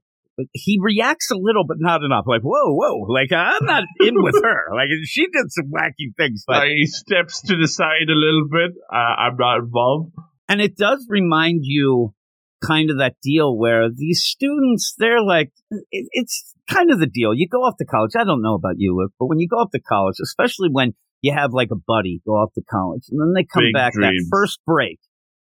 he 0.52 0.78
reacts 0.82 1.30
a 1.30 1.36
little, 1.36 1.64
but 1.66 1.78
not 1.80 2.02
enough. 2.02 2.24
Like 2.26 2.42
whoa, 2.42 2.72
whoa, 2.74 3.06
like 3.12 3.32
I'm 3.32 3.64
not 3.64 3.84
in 4.00 4.14
with 4.22 4.34
her. 4.42 4.64
Like 4.74 4.88
she 5.04 5.22
did 5.26 5.50
some 5.50 5.66
wacky 5.70 6.14
things, 6.16 6.44
but 6.46 6.58
Like, 6.58 6.68
he 6.76 6.86
steps 6.86 7.40
to 7.42 7.56
the 7.56 7.68
side 7.68 8.08
a 8.08 8.14
little 8.14 8.46
bit. 8.50 8.72
Uh, 8.92 8.96
I'm 8.96 9.36
not 9.38 9.58
involved. 9.58 10.12
And 10.48 10.60
it 10.60 10.76
does 10.76 11.06
remind 11.10 11.60
you 11.62 12.14
kind 12.64 12.90
of 12.90 12.98
that 12.98 13.14
deal 13.22 13.56
where 13.56 13.88
these 13.92 14.22
students, 14.22 14.94
they're 14.98 15.22
like, 15.22 15.52
it, 15.70 16.08
it's 16.12 16.54
kind 16.68 16.90
of 16.90 16.98
the 16.98 17.06
deal. 17.06 17.34
You 17.34 17.48
go 17.48 17.58
off 17.58 17.76
to 17.78 17.84
college. 17.84 18.12
I 18.16 18.24
don't 18.24 18.42
know 18.42 18.54
about 18.54 18.74
you, 18.76 18.96
Luke, 18.96 19.12
but 19.18 19.26
when 19.26 19.38
you 19.38 19.48
go 19.48 19.56
off 19.56 19.70
to 19.72 19.80
college, 19.80 20.16
especially 20.22 20.68
when 20.70 20.94
you 21.22 21.32
have 21.32 21.52
like 21.52 21.68
a 21.72 21.76
buddy 21.76 22.20
go 22.26 22.32
off 22.32 22.52
to 22.54 22.62
college 22.70 23.04
and 23.10 23.20
then 23.20 23.32
they 23.34 23.44
come 23.44 23.64
Big 23.64 23.74
back 23.74 23.94
that 23.94 24.28
first 24.30 24.60
break, 24.66 24.98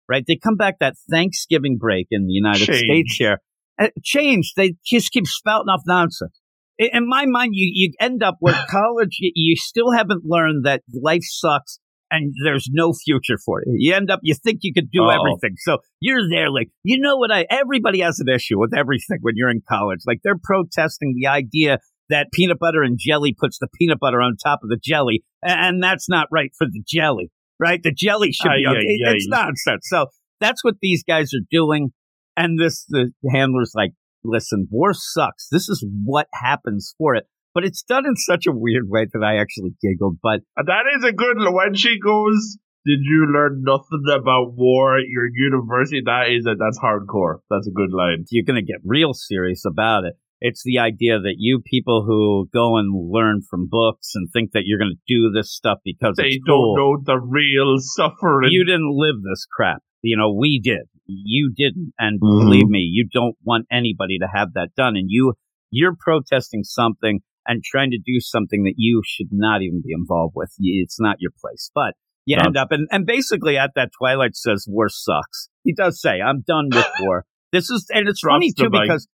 right? 0.08 0.24
They 0.26 0.36
come 0.36 0.56
back 0.56 0.80
that 0.80 0.96
Thanksgiving 1.10 1.78
break 1.78 2.08
in 2.12 2.26
the 2.26 2.34
United 2.34 2.66
Change. 2.66 2.80
States 2.80 3.16
here. 3.16 3.40
Uh, 3.82 3.88
change. 4.04 4.54
They 4.56 4.76
just 4.86 5.12
keep 5.12 5.26
spouting 5.26 5.70
off 5.70 5.82
nonsense. 5.88 6.40
In 6.78 6.90
in 6.94 7.10
my 7.10 7.26
mind, 7.26 7.52
you, 7.54 7.70
you 7.74 7.94
end 8.00 8.24
up 8.24 8.38
where 8.40 8.54
college, 8.70 9.18
you, 9.20 9.32
you 9.36 9.56
still 9.56 9.92
haven't 9.92 10.24
learned 10.26 10.66
that 10.66 10.82
life 10.94 11.24
sucks 11.24 11.80
and 12.14 12.34
there's 12.46 12.68
no 12.72 12.94
future 12.94 13.38
for 13.44 13.62
you. 13.66 13.74
You 13.78 13.96
end 13.96 14.12
up, 14.12 14.20
you 14.24 14.36
think 14.36 14.60
you 14.62 14.72
could 14.74 14.90
do 14.92 15.04
Oh. 15.04 15.10
everything. 15.10 15.56
So 15.58 15.80
you're 16.00 16.30
there 16.30 16.50
like, 16.52 16.70
you 16.84 17.00
know 17.00 17.18
what 17.18 17.32
I, 17.32 17.46
everybody 17.50 18.00
has 18.02 18.20
an 18.20 18.30
issue 18.34 18.60
with 18.60 18.74
everything 18.78 19.18
when 19.22 19.34
you're 19.36 19.50
in 19.50 19.62
college. 19.68 20.00
Like 20.06 20.20
they're 20.24 20.40
protesting 20.42 21.16
the 21.20 21.28
idea 21.28 21.80
that 22.10 22.28
peanut 22.32 22.60
butter 22.60 22.84
and 22.84 23.00
jelly 23.00 23.36
puts 23.38 23.58
the 23.60 23.68
peanut 23.80 24.00
butter 24.00 24.22
on 24.22 24.36
top 24.42 24.60
of 24.64 24.70
the 24.70 24.80
jelly. 24.82 25.24
And 25.42 25.82
that's 25.82 26.08
not 26.08 26.28
right 26.32 26.52
for 26.58 26.68
the 26.68 26.84
jelly. 26.88 27.32
right? 27.60 27.82
The 27.82 27.94
jelly 27.94 28.32
should 28.32 28.50
be 28.58 28.66
okay. 28.68 28.78
aye, 28.78 29.10
aye. 29.10 29.14
It's 29.16 29.28
nonsense. 29.28 29.88
So 29.90 30.08
that's 30.40 30.64
what 30.64 30.76
these 30.82 31.04
guys 31.04 31.32
are 31.34 31.46
doing. 31.50 31.90
And 32.38 32.60
this, 32.60 32.86
the 32.90 33.12
handler's 33.32 33.72
like, 33.76 33.92
listen, 34.24 34.68
war 34.72 34.94
sucks. 34.94 35.48
This 35.50 35.70
is 35.70 35.86
what 36.06 36.28
happens 36.34 36.94
for 36.98 37.16
it. 37.16 37.26
But 37.54 37.66
it's 37.66 37.84
done 37.84 38.06
in 38.06 38.16
such 38.16 38.48
a 38.48 38.52
weird 38.52 38.86
way 38.90 39.06
that 39.12 39.24
I 39.24 39.38
actually 39.38 39.74
giggled. 39.82 40.18
But 40.24 40.42
that 40.58 40.86
is 40.98 41.04
a 41.04 41.12
good 41.14 41.38
when 41.40 41.76
she 41.76 42.00
goes. 42.00 42.58
Did 42.86 43.00
you 43.04 43.28
learn 43.34 43.64
nothing 43.64 44.04
about 44.14 44.56
war 44.56 44.98
at 44.98 45.06
your 45.08 45.28
university? 45.32 46.02
That 46.04 46.28
is 46.36 46.46
a 46.46 46.56
that's 46.60 46.80
hardcore. 46.80 47.38
That's 47.50 47.68
a 47.68 47.72
good 47.72 47.94
line. 47.94 48.26
you're 48.30 48.44
going 48.44 48.60
to 48.64 48.66
get 48.66 48.82
real 48.84 49.14
serious 49.14 49.64
about 49.66 50.04
it. 50.04 50.16
It's 50.42 50.64
the 50.66 50.80
idea 50.80 51.20
that 51.22 51.36
you 51.38 51.62
people 51.66 52.04
who 52.06 52.50
go 52.54 52.76
and 52.78 52.92
learn 53.10 53.42
from 53.50 53.70
books 53.70 54.12
and 54.16 54.28
think 54.34 54.52
that 54.52 54.64
you're 54.66 54.80
going 54.80 54.92
to 54.92 55.02
do 55.08 55.32
this 55.32 55.54
stuff 55.54 55.78
because 55.86 56.16
They 56.18 56.42
don't 56.46 56.58
cool. 56.58 56.76
know 56.76 57.02
the 57.06 57.18
real 57.18 57.76
suffering. 57.78 58.50
You 58.52 58.66
didn't 58.66 58.92
live 58.92 59.16
this 59.24 59.46
crap. 59.50 59.82
You 60.02 60.18
know, 60.18 60.34
we 60.34 60.60
did. 60.62 60.82
You 61.06 61.54
didn't. 61.56 61.94
And 61.98 62.20
Mhm. 62.20 62.42
believe 62.42 62.68
me, 62.68 62.80
you 62.80 63.08
don't 63.10 63.38
want 63.46 63.68
anybody 63.72 64.18
to 64.20 64.28
have 64.28 64.52
that 64.56 64.76
done. 64.76 64.98
And 64.98 65.06
you, 65.08 65.36
you're 65.72 65.96
protesting 65.98 66.64
something 66.66 67.22
and 67.48 67.64
trying 67.64 67.92
to 67.92 67.98
do 67.98 68.20
something 68.20 68.64
that 68.64 68.76
you 68.78 69.02
should 69.06 69.30
not 69.32 69.62
even 69.62 69.82
be 69.86 69.94
involved 69.94 70.34
with. 70.36 70.52
It's 70.60 71.00
not 71.00 71.18
your 71.20 71.32
place. 71.42 71.70
But 71.74 71.94
you 72.26 72.38
No. 72.38 72.44
end 72.48 72.58
up, 72.58 72.72
and, 72.72 72.88
and 72.92 73.06
basically 73.06 73.58
at 73.58 73.72
that 73.76 73.92
Twilight 73.98 74.36
says 74.36 74.66
war 74.68 74.88
sucks. 74.90 75.50
He 75.64 75.74
does 75.74 76.02
say, 76.02 76.22
I'm 76.22 76.42
done 76.48 76.70
with 76.74 76.86
war. 77.02 77.26
This 77.52 77.70
is, 77.70 77.86
and 77.94 78.08
it's 78.08 78.22
Drops 78.22 78.34
funny 78.36 78.54
too 78.58 78.70
because 78.70 79.08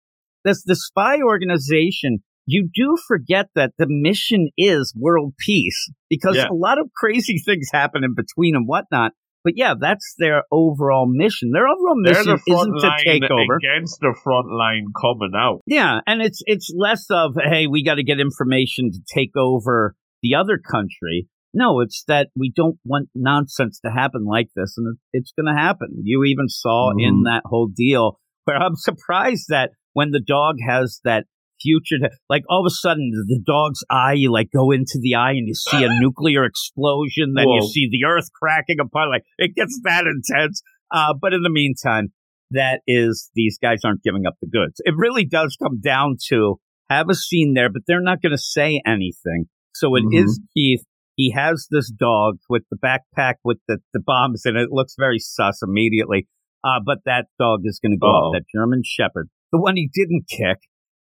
this, 0.44 0.64
the 0.64 0.76
spy 0.76 1.22
organization, 1.22 2.20
you 2.46 2.70
do 2.74 2.98
forget 3.08 3.48
that 3.56 3.72
the 3.78 3.88
mission 3.90 4.50
is 4.58 4.94
world 4.96 5.34
peace 5.40 5.90
because 6.10 6.36
Yeah. 6.36 6.48
a 6.50 6.54
lot 6.54 6.80
of 6.80 6.90
crazy 6.96 7.38
things 7.46 7.70
happen 7.72 8.04
in 8.04 8.14
between 8.16 8.56
and 8.56 8.68
whatnot. 8.68 9.14
But 9.48 9.54
yeah, 9.56 9.76
that's 9.80 10.14
their 10.20 10.44
overall 10.52 11.08
mission. 11.10 11.52
Their 11.54 11.70
overall 11.70 11.96
mission 11.96 12.26
the 12.26 12.54
isn't 12.54 12.80
to 12.82 12.92
take 13.06 13.24
over. 13.32 13.56
against 13.56 14.02
the 14.02 14.14
front 14.22 14.48
line 14.52 14.88
coming 15.02 15.32
out. 15.38 15.62
Yeah, 15.66 16.02
and 16.06 16.22
it's 16.22 16.42
it's 16.46 16.70
less 16.76 17.06
of 17.10 17.36
hey, 17.42 17.66
we 17.66 17.82
got 17.82 17.96
to 17.96 18.04
get 18.04 18.20
information 18.20 18.92
to 18.92 19.00
take 19.16 19.32
over 19.38 19.96
the 20.22 20.36
other 20.36 20.58
country. 20.58 21.30
No, 21.54 21.80
it's 21.80 22.04
that 22.10 22.28
we 22.36 22.52
don't 22.54 22.78
want 22.84 23.08
nonsense 23.16 23.80
to 23.86 23.90
happen 23.90 24.26
like 24.26 24.50
this, 24.54 24.74
and 24.78 24.96
it- 24.96 25.00
it's 25.20 25.32
going 25.32 25.48
to 25.48 25.58
happen. 25.58 26.02
You 26.04 26.26
even 26.26 26.50
saw 26.50 26.92
in 26.98 27.22
Mhm. 27.22 27.24
that 27.24 27.44
whole 27.46 27.68
deal 27.74 28.20
where 28.44 28.58
I'm 28.58 28.76
surprised 28.90 29.46
that 29.48 29.72
when 29.94 30.12
the 30.12 30.20
dog 30.20 30.58
has 30.68 31.00
that 31.06 31.26
future, 31.62 31.98
like 32.30 32.44
all 32.50 32.62
of 32.66 32.70
a 32.70 32.74
sudden 32.74 33.12
the 33.28 33.42
dog's 33.46 33.84
eye, 33.90 34.14
you 34.14 34.32
like 34.32 34.50
go 34.54 34.72
into 34.72 35.00
the 35.02 35.16
eye 35.16 35.32
and 35.32 35.48
you 35.48 35.54
see 35.56 35.84
a 35.84 35.90
nuclear 36.02 36.44
explosion, 36.46 37.34
then 37.36 37.48
you 37.48 37.62
see 37.68 37.88
the 37.92 38.06
earth 38.08 38.30
cracking 38.40 38.80
apart. 38.80 39.10
Like 39.10 39.24
it 39.38 39.56
gets 39.56 39.80
that 39.84 40.06
intense. 40.06 40.62
Uh, 40.92 41.14
but 41.20 41.34
in 41.34 41.42
the 41.44 41.50
meantime, 41.50 42.10
that 42.52 42.82
is 42.88 43.30
these 43.36 43.58
guys 43.62 43.80
aren't 43.84 44.04
giving 44.04 44.26
up 44.26 44.36
the 44.42 44.48
goods. 44.48 44.76
It 44.86 44.94
really 44.98 45.26
does 45.26 45.58
come 45.62 45.80
down 45.82 46.16
to 46.30 46.60
have 46.90 47.10
a 47.10 47.16
scene 47.16 47.54
there, 47.56 47.70
but 47.70 47.82
they're 47.88 48.02
not 48.02 48.22
going 48.22 48.32
to 48.32 48.38
say 48.38 48.82
anything. 48.86 49.46
So 49.76 49.96
it 49.96 50.04
is 50.12 50.40
Mhm. 50.40 50.48
Keith. 50.54 50.84
He 51.18 51.32
has 51.36 51.68
this 51.72 51.92
dog 51.92 52.38
with 52.50 52.64
the 52.72 52.78
backpack 52.78 53.36
with 53.44 53.58
the, 53.68 53.80
the 53.94 54.00
bombs 54.00 54.44
and 54.46 54.56
it. 54.56 54.70
Looks 54.72 54.96
very 54.98 55.20
sus 55.20 55.62
immediately. 55.62 56.28
Uh, 56.64 56.80
but 56.86 57.00
that 57.06 57.26
dog 57.40 57.62
is 57.66 57.80
going 57.84 57.92
to 57.92 57.98
go 57.98 58.08
Uh-oh. 58.08 58.28
up, 58.30 58.34
that 58.34 58.46
German 58.54 58.82
Shepherd, 58.86 59.30
the 59.52 59.60
one 59.60 59.76
he 59.76 59.90
didn't 59.94 60.26
kick, 60.30 60.58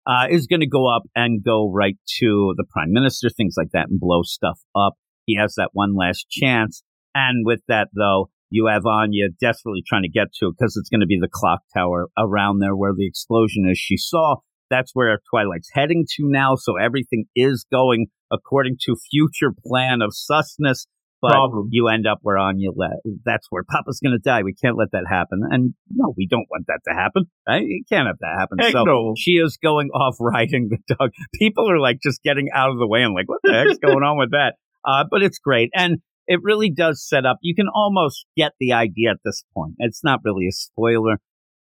uh, 0.06 0.28
is 0.30 0.48
going 0.48 0.62
to 0.62 0.68
go 0.68 0.88
up 0.88 1.04
and 1.16 1.44
go 1.44 1.72
right 1.72 1.98
to 2.20 2.54
the 2.58 2.66
prime 2.70 2.92
minister, 2.92 3.30
things 3.30 3.56
like 3.58 3.72
that, 3.74 3.90
and 3.90 4.00
blow 4.00 4.22
stuff 4.24 4.60
up. 4.76 4.94
He 5.26 5.38
has 5.38 5.56
that 5.56 5.70
one 5.74 5.96
last 5.96 6.28
chance. 6.30 6.84
And 7.14 7.46
with 7.46 7.62
that, 7.68 7.90
though, 7.96 8.30
you 8.50 8.68
have 8.68 8.86
Anya 8.86 9.30
desperately 9.40 9.84
trying 9.88 10.04
to 10.04 10.10
get 10.10 10.34
to 10.40 10.48
it 10.48 10.56
because 10.58 10.76
it's 10.76 10.90
going 10.90 11.02
to 11.02 11.08
be 11.08 11.20
the 11.20 11.30
clock 11.32 11.62
tower 11.74 12.10
around 12.18 12.60
there 12.60 12.76
where 12.76 12.94
the 12.96 13.08
explosion 13.08 13.68
is. 13.70 13.78
She 13.78 13.98
saw 13.98 14.38
that's 14.70 14.92
where 14.94 15.20
Twilight's 15.30 15.70
heading 15.74 16.06
to 16.16 16.24
now. 16.24 16.56
So 16.56 16.78
everything 16.78 17.26
is 17.36 17.66
going 17.72 18.08
according 18.32 18.78
to 18.86 18.96
future 19.12 19.54
plan 19.66 20.02
of 20.02 20.14
susness. 20.14 20.88
But 21.22 21.34
Problem. 21.34 21.70
you 21.72 21.88
end 21.88 22.08
up 22.08 22.18
where 22.24 22.38
Anya 22.38 22.70
let. 22.76 22.98
That's 23.24 23.46
where 23.52 23.64
Papa's 23.64 24.00
going 24.04 24.14
to 24.14 24.20
die. 24.20 24.42
We 24.42 24.56
can't 24.56 24.76
let 24.76 24.92
that 24.94 25.06
happen. 25.08 25.42
And 25.48 25.76
no, 25.88 26.16
we 26.18 26.28
don't 26.28 26.48
want 26.50 26.66
that 26.68 26.80
to 26.88 26.96
happen. 26.96 27.26
Right? 27.48 27.62
You 27.64 27.84
can't 27.88 28.08
have 28.08 28.18
that 28.22 28.38
happen. 28.40 28.58
Heck 28.60 28.72
so 28.72 28.84
no. 28.84 29.14
she 29.16 29.34
is 29.34 29.58
going 29.62 29.90
off 29.94 30.16
riding 30.20 30.70
the 30.70 30.96
dog. 30.96 31.12
People 31.36 31.72
are 31.72 31.80
like 31.80 32.00
just 32.02 32.24
getting 32.24 32.50
out 32.54 32.72
of 32.72 32.80
the 32.80 32.88
way 32.88 33.04
and 33.04 33.14
like, 33.14 33.30
what 33.30 33.40
the 33.44 33.54
heck's 33.54 33.78
going 33.78 34.04
on 34.04 34.18
with 34.18 34.32
that? 34.32 34.56
Uh, 34.84 35.04
but 35.12 35.22
it's 35.22 35.38
great. 35.38 35.70
And 35.76 36.00
it 36.26 36.40
really 36.42 36.72
does 36.72 37.08
set 37.08 37.26
up. 37.26 37.38
You 37.42 37.54
can 37.54 37.68
almost 37.74 38.26
get 38.36 38.54
the 38.60 38.74
idea 38.74 39.12
at 39.12 39.18
this 39.24 39.44
point. 39.54 39.76
It's 39.78 40.04
not 40.04 40.22
really 40.24 40.48
a 40.48 40.52
spoiler, 40.52 41.20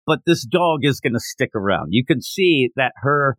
but 0.05 0.21
this 0.27 0.45
dog 0.45 0.81
is 0.83 1.01
going 1.01 1.13
to 1.13 1.21
stick 1.21 1.51
around. 1.55 1.89
You 1.91 2.05
can 2.05 2.21
see 2.21 2.71
that 2.75 2.93
her, 2.97 3.37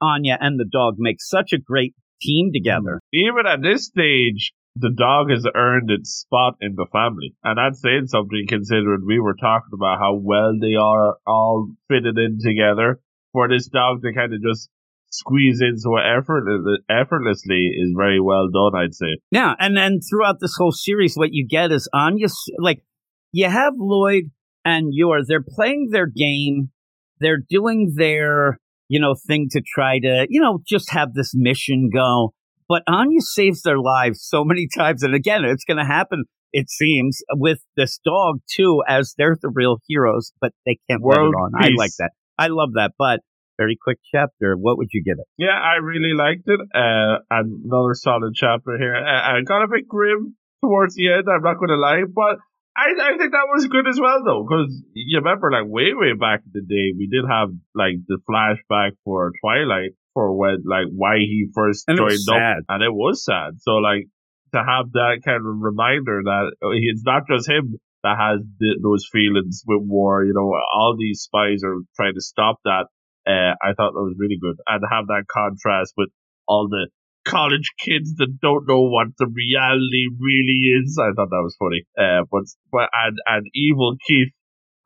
Anya 0.00 0.38
and 0.40 0.58
the 0.58 0.68
dog 0.70 0.94
make 0.98 1.20
such 1.20 1.52
a 1.52 1.58
great 1.58 1.94
team 2.20 2.50
together. 2.52 3.00
Even 3.12 3.46
at 3.46 3.62
this 3.62 3.86
stage, 3.86 4.52
the 4.78 4.90
dog 4.90 5.30
has 5.30 5.46
earned 5.54 5.90
its 5.90 6.10
spot 6.10 6.56
in 6.60 6.74
the 6.76 6.86
family. 6.92 7.34
And 7.42 7.58
that's 7.58 7.80
saying 7.80 8.08
something 8.08 8.44
considering 8.46 9.04
we 9.06 9.18
were 9.18 9.34
talking 9.34 9.72
about 9.72 9.98
how 9.98 10.14
well 10.14 10.52
they 10.60 10.74
are 10.74 11.16
all 11.26 11.70
fitted 11.88 12.18
in 12.18 12.38
together. 12.42 13.00
For 13.32 13.48
this 13.48 13.68
dog 13.68 14.02
to 14.02 14.14
kind 14.14 14.32
of 14.32 14.40
just 14.42 14.70
squeeze 15.10 15.60
in 15.60 15.78
so 15.78 15.96
effort, 15.96 16.44
effortlessly 16.88 17.70
is 17.78 17.94
very 17.96 18.20
well 18.20 18.48
done, 18.52 18.80
I'd 18.80 18.94
say. 18.94 19.18
Yeah, 19.30 19.54
and 19.58 19.76
then 19.76 20.00
throughout 20.00 20.36
this 20.40 20.54
whole 20.56 20.72
series, 20.72 21.16
what 21.16 21.32
you 21.32 21.46
get 21.46 21.72
is 21.72 21.88
Anya, 21.92 22.28
like, 22.58 22.82
you 23.32 23.48
have 23.48 23.74
Lloyd 23.76 24.30
and 24.64 24.88
Yor, 24.92 25.20
they're 25.26 25.44
playing 25.46 25.88
their 25.90 26.06
game, 26.06 26.70
they're 27.20 27.42
doing 27.48 27.92
their, 27.96 28.58
you 28.88 29.00
know, 29.00 29.14
thing 29.14 29.48
to 29.50 29.60
try 29.60 29.98
to, 29.98 30.26
you 30.28 30.40
know, 30.40 30.60
just 30.66 30.90
have 30.92 31.14
this 31.14 31.32
mission 31.34 31.90
go. 31.92 32.32
But 32.68 32.82
Anya 32.88 33.20
saves 33.20 33.62
their 33.62 33.78
lives 33.78 34.22
so 34.22 34.44
many 34.44 34.68
times, 34.76 35.02
and 35.02 35.14
again, 35.14 35.44
it's 35.44 35.64
going 35.64 35.78
to 35.78 35.84
happen. 35.84 36.24
It 36.52 36.70
seems 36.70 37.20
with 37.34 37.58
this 37.76 37.98
dog 38.04 38.40
too, 38.50 38.82
as 38.88 39.14
they're 39.18 39.36
the 39.40 39.50
real 39.52 39.78
heroes, 39.88 40.32
but 40.40 40.52
they 40.64 40.78
can't 40.88 41.02
let 41.04 41.18
it 41.18 41.20
World 41.20 41.34
on. 41.34 41.52
I 41.54 41.68
like 41.76 41.90
that. 41.98 42.10
I 42.38 42.48
love 42.48 42.70
that. 42.74 42.92
But 42.98 43.20
very 43.58 43.76
quick 43.80 43.98
chapter. 44.12 44.56
What 44.56 44.78
would 44.78 44.88
you 44.92 45.02
give 45.02 45.18
it? 45.18 45.26
Yeah, 45.38 45.58
I 45.58 45.76
really 45.82 46.14
liked 46.14 46.46
it. 46.46 46.60
Uh, 46.74 47.18
another 47.30 47.94
solid 47.94 48.34
chapter 48.34 48.76
here. 48.78 48.94
Uh, 48.94 49.36
I 49.36 49.40
got 49.42 49.64
a 49.64 49.68
bit 49.68 49.88
grim 49.88 50.36
towards 50.62 50.94
the 50.94 51.12
end. 51.12 51.24
I'm 51.28 51.42
not 51.42 51.58
going 51.58 51.70
to 51.70 51.76
lie, 51.76 52.04
but 52.08 52.38
I, 52.76 52.92
I 52.92 53.16
think 53.16 53.32
that 53.32 53.48
was 53.52 53.66
good 53.66 53.88
as 53.88 53.98
well, 53.98 54.22
though, 54.24 54.46
because 54.46 54.82
you 54.94 55.18
remember, 55.18 55.50
like 55.50 55.64
way, 55.66 55.92
way 55.94 56.12
back 56.12 56.42
in 56.44 56.52
the 56.52 56.60
day, 56.60 56.92
we 56.96 57.08
did 57.08 57.24
have 57.28 57.48
like 57.74 57.96
the 58.06 58.18
flashback 58.28 58.92
for 59.04 59.32
Twilight 59.40 59.96
for 60.16 60.32
when, 60.32 60.64
like, 60.64 60.88
why 60.96 61.18
he 61.20 61.52
first 61.52 61.84
And 61.88 61.98
joined 61.98 62.24
up, 62.32 62.40
sad. 62.40 62.60
and 62.70 62.80
it 62.82 62.88
was 62.92 63.20
sad. 63.22 63.60
So, 63.60 63.72
like, 63.84 64.08
to 64.54 64.64
have 64.64 64.92
that 64.96 65.20
kind 65.22 65.44
of 65.44 65.60
reminder 65.60 66.22
that 66.24 66.56
it's 66.80 67.04
not 67.04 67.28
just 67.28 67.44
him 67.50 67.76
that 68.02 68.16
has 68.16 68.40
th- 68.58 68.80
those 68.82 69.04
feelings 69.12 69.60
with 69.66 69.82
war. 69.84 70.24
You 70.24 70.32
know, 70.32 70.48
all 70.72 70.96
these 70.98 71.20
spies 71.20 71.60
are 71.64 71.76
trying 71.96 72.14
to 72.14 72.22
stop 72.22 72.56
that. 72.64 72.86
Uh, 73.26 73.52
I 73.60 73.74
thought 73.76 73.92
that 73.92 74.06
was 74.08 74.16
really 74.16 74.38
good, 74.40 74.56
and 74.66 74.80
to 74.80 74.88
have 74.88 75.08
that 75.08 75.24
contrast 75.28 75.92
with 75.98 76.08
all 76.48 76.68
the 76.70 76.88
college 77.26 77.72
kids 77.76 78.14
that 78.16 78.38
don't 78.40 78.68
know 78.68 78.86
what 78.88 79.08
the 79.18 79.26
reality 79.26 80.06
really 80.16 80.80
is. 80.80 80.96
I 80.96 81.10
thought 81.12 81.28
that 81.28 81.42
was 81.44 81.56
funny. 81.58 81.82
Uh, 81.98 82.24
but 82.30 82.44
but 82.72 82.88
and 82.94 83.18
and 83.26 83.44
evil 83.52 83.96
Keith 84.06 84.32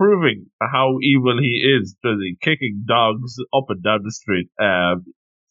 proving 0.00 0.46
how 0.58 0.96
evil 1.02 1.36
he 1.38 1.60
is, 1.60 1.94
really 2.02 2.38
kicking 2.40 2.84
dogs 2.88 3.36
up 3.52 3.66
and 3.68 3.82
down 3.82 4.00
the 4.02 4.10
street. 4.10 4.48
Um, 4.58 5.04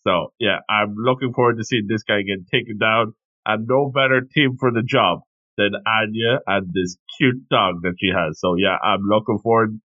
so 0.03 0.34
yeah, 0.39 0.60
I'm 0.70 0.96
looking 0.96 1.34
forward 1.34 1.58
to 1.58 1.63
seeing 1.63 1.88
this 1.88 2.03
guy 2.03 2.22
get 2.22 2.48
taken 2.48 2.77
down, 2.77 3.13
and 3.46 3.68
no 3.68 3.91
better 3.94 4.22
team 4.22 4.58
for 4.60 4.72
the 4.72 4.84
job 4.84 5.22
than 5.58 5.75
Anya 5.86 6.39
and 6.48 6.72
this 6.74 6.98
cute 7.18 7.50
dog 7.50 7.82
that 7.84 7.96
she 8.00 8.10
has. 8.15 8.39
So 8.39 8.56
yeah, 8.56 8.77
I'm 8.82 9.03
looking 9.03 9.39
forward. 9.44 9.79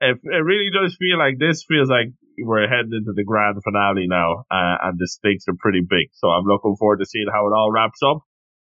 It, 0.00 0.18
it 0.22 0.44
really 0.44 0.70
does 0.70 0.96
feel 0.98 1.18
like 1.18 1.38
this 1.38 1.64
feels 1.66 1.88
like 1.88 2.12
we're 2.38 2.66
heading 2.66 2.92
into 2.92 3.12
the 3.14 3.24
grand 3.24 3.62
finale 3.62 4.06
now, 4.08 4.44
uh, 4.50 4.76
and 4.82 4.98
the 4.98 5.06
stakes 5.06 5.44
are 5.48 5.54
pretty 5.58 5.80
big. 5.80 6.10
So 6.12 6.28
I'm 6.28 6.44
looking 6.44 6.76
forward 6.76 6.98
to 6.98 7.06
seeing 7.06 7.26
how 7.32 7.46
it 7.46 7.54
all 7.54 7.70
wraps 7.70 8.00
up. 8.02 8.22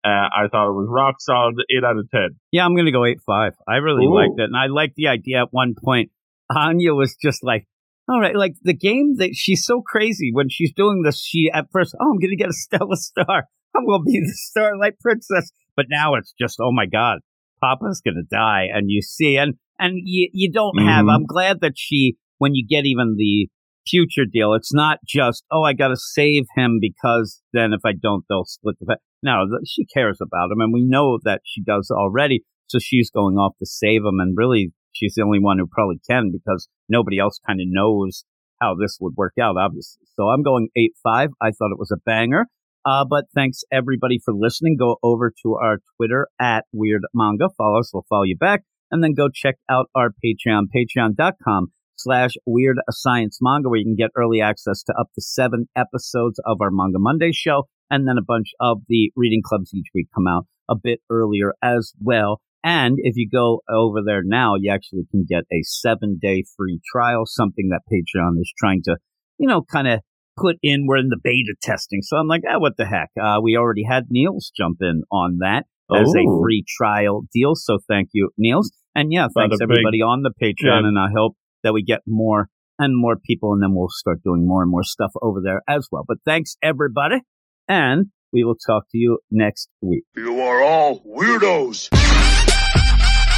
Uh, 0.06 0.30
I 0.32 0.48
thought 0.50 0.70
it 0.70 0.78
was 0.78 0.88
rock 0.90 1.16
solid, 1.20 1.56
eight 1.70 1.84
out 1.84 1.98
of 1.98 2.10
ten. 2.10 2.40
Yeah, 2.52 2.66
I'm 2.66 2.76
going 2.76 2.86
to 2.86 2.92
go 2.92 3.04
8 3.04 3.18
5. 3.26 3.54
I 3.68 3.76
really 3.78 4.06
Ooh. 4.06 4.16
liked 4.16 4.40
it. 4.40 4.44
And 4.44 4.56
I 4.56 4.68
liked 4.68 4.96
the 4.96 5.08
idea 5.08 5.42
at 5.42 5.48
one 5.52 5.76
point. 5.84 6.12
Anya 6.56 6.94
was 6.94 7.18
just 7.22 7.44
like, 7.44 7.68
all 8.10 8.22
right, 8.22 8.36
like 8.36 8.54
the 8.62 8.74
game 8.74 9.16
that 9.18 9.32
she's 9.34 9.66
so 9.66 9.82
crazy 9.82 10.32
when 10.34 10.50
she's 10.50 10.74
doing 10.74 11.02
this. 11.04 11.22
She 11.22 11.50
at 11.54 11.66
first, 11.72 11.96
oh, 12.00 12.06
I'm 12.12 12.20
going 12.20 12.32
to 12.32 12.36
get 12.36 12.50
a 12.50 12.54
Stella 12.54 12.96
Star. 12.96 13.46
I'm 13.76 13.86
going 13.86 14.02
to 14.02 14.06
be 14.06 14.20
the 14.20 14.34
Starlight 14.34 15.00
Princess. 15.00 15.52
But 15.76 15.88
now 15.90 16.16
it's 16.16 16.34
just, 16.40 16.58
oh 16.60 16.72
my 16.72 16.86
God, 16.86 17.20
Papa's 17.64 18.02
going 18.04 18.16
to 18.16 18.36
die. 18.36 18.66
And 18.74 18.90
you 18.90 19.02
see, 19.02 19.38
and, 19.38 19.56
and 19.78 19.94
you, 20.04 20.30
you 20.34 20.52
don't 20.52 20.80
have, 20.80 21.06
Mhm. 21.06 21.14
I'm 21.14 21.26
glad 21.26 21.62
that 21.62 21.74
she, 21.76 22.18
when 22.40 22.56
you 22.56 22.66
get 22.68 22.86
even 22.86 23.16
the 23.18 23.48
future 23.88 24.26
deal. 24.32 24.54
It's 24.54 24.74
not 24.74 25.00
just, 25.08 25.46
oh, 25.52 25.64
I 25.64 25.74
got 25.74 25.90
to 25.90 25.96
save 25.98 26.46
him 26.56 26.80
because 26.82 27.42
then 27.54 27.74
if 27.74 27.82
I 27.86 27.94
don't, 27.94 28.26
they'll 28.28 28.46
split 28.46 28.76
the 28.80 28.86
pay. 28.86 28.96
No, 29.24 29.46
she 29.66 29.86
cares 29.86 30.20
about 30.22 30.52
him, 30.52 30.60
and 30.62 30.74
we 30.74 30.84
know 30.84 31.20
that 31.24 31.42
she 31.46 31.62
does 31.64 31.90
already. 31.90 32.44
So 32.68 32.80
she's 32.80 33.10
going 33.10 33.36
off 33.36 33.54
to 33.60 33.66
save 33.66 34.02
him, 34.02 34.20
and 34.20 34.36
really, 34.38 34.74
she's 34.94 35.14
the 35.16 35.24
only 35.24 35.40
one 35.40 35.58
who 35.60 35.68
probably 35.68 36.00
can 36.10 36.32
because 36.32 36.68
nobody 36.90 37.20
else 37.20 37.40
kind 37.46 37.60
of 37.62 37.68
knows 37.70 38.24
how 38.62 38.76
this 38.76 38.98
would 39.00 39.14
work 39.16 39.34
out, 39.40 39.56
obviously. 39.58 40.06
So 40.16 40.28
I'm 40.28 40.44
going 40.44 40.70
8 40.76 40.94
5. 41.04 41.30
I 41.42 41.52
thought 41.52 41.72
it 41.72 41.80
was 41.80 41.92
a 41.92 42.02
banger. 42.06 42.46
Uh, 42.86 43.04
but 43.04 43.26
thanks 43.36 43.64
everybody 43.72 44.20
for 44.24 44.34
listening. 44.34 44.78
Go 44.80 44.98
over 45.04 45.34
to 45.44 45.56
our 45.56 45.80
Twitter 45.98 46.28
at 46.40 46.66
Weird 46.72 47.02
Manga. 47.14 47.50
Follow 47.58 47.80
us. 47.80 47.92
We'll 47.94 48.06
follow 48.08 48.24
you 48.24 48.38
back. 48.38 48.62
And 48.90 49.04
then 49.04 49.14
go 49.14 49.28
check 49.34 49.56
out 49.70 49.88
our 49.94 50.10
Patreon, 50.24 50.68
patreon.com 50.74 51.68
slash 51.98 52.32
weird 52.46 52.78
science 52.90 53.40
manga, 53.42 53.68
where 53.70 53.80
you 53.80 53.86
can 53.86 53.96
get 53.96 54.12
early 54.16 54.40
access 54.40 54.84
to 54.84 54.94
up 54.98 55.08
to 55.16 55.22
seven 55.22 55.68
episodes 55.76 56.40
of 56.46 56.58
our 56.62 56.72
Manga 56.72 57.00
Monday 57.00 57.32
show. 57.34 57.64
And 57.90 58.08
then 58.08 58.18
a 58.18 58.26
bunch 58.26 58.52
of 58.62 58.82
the 58.88 59.12
reading 59.16 59.42
clubs 59.44 59.74
each 59.74 59.88
week 59.94 60.08
come 60.16 60.28
out 60.28 60.46
a 60.70 60.76
bit 60.82 61.02
earlier 61.10 61.54
as 61.62 61.94
well. 62.02 62.42
And 62.68 62.98
if 62.98 63.16
you 63.16 63.30
go 63.32 63.62
over 63.70 64.00
there 64.06 64.24
now, 64.26 64.56
you 64.60 64.70
actually 64.74 65.04
can 65.10 65.26
get 65.26 65.44
a 65.54 65.64
seven 65.64 66.20
day 66.22 66.44
free 66.58 66.82
trial, 66.92 67.24
something 67.26 67.70
that 67.70 67.80
Patreon 67.90 68.42
is 68.42 68.52
trying 68.58 68.82
to, 68.84 68.98
you 69.38 69.48
know, 69.48 69.62
kind 69.62 69.88
of 69.88 70.02
put 70.36 70.58
in. 70.62 70.86
We're 70.86 70.98
in 70.98 71.08
the 71.08 71.20
beta 71.24 71.56
testing. 71.62 72.02
So 72.02 72.18
I'm 72.18 72.28
like, 72.28 72.42
ah, 72.46 72.60
what 72.60 72.74
the 72.76 72.86
heck? 72.86 73.10
Uh, 73.18 73.40
we 73.42 73.56
already 73.56 73.86
had 73.90 74.08
Niels 74.10 74.52
jump 74.54 74.80
in 74.82 75.04
on 75.10 75.38
that 75.40 75.64
as 75.96 76.10
a 76.14 76.42
free 76.42 76.66
trial 76.68 77.24
deal. 77.34 77.56
So 77.56 77.80
thank 77.88 78.10
you, 78.12 78.32
Niels. 78.38 78.70
And 78.94 79.14
yeah, 79.14 79.28
Bada 79.28 79.48
thanks 79.48 79.58
bing. 79.60 79.70
everybody 79.72 80.02
on 80.02 80.24
the 80.24 80.32
Patreon. 80.32 80.82
Yeah. 80.82 80.88
And 80.90 81.00
I 81.00 81.08
hope 81.16 81.38
that 81.64 81.72
we 81.72 81.84
get 81.84 82.02
more 82.06 82.50
and 82.78 83.00
more 83.00 83.16
people 83.16 83.54
and 83.54 83.64
then 83.64 83.74
we'll 83.74 83.88
start 83.90 84.22
doing 84.26 84.46
more 84.46 84.62
and 84.62 84.70
more 84.70 84.84
stuff 84.84 85.12
over 85.22 85.40
there 85.42 85.62
as 85.70 85.88
well. 85.90 86.04
But 86.06 86.18
thanks 86.26 86.58
everybody. 86.62 87.22
And 87.70 88.08
we 88.34 88.44
will 88.44 88.58
talk 88.58 88.84
to 88.92 88.98
you 88.98 89.20
next 89.32 89.70
week. 89.82 90.04
You 90.18 90.42
are 90.42 90.62
all 90.62 91.00
weirdos. 91.00 91.88